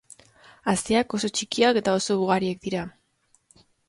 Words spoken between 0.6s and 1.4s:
Haziak oso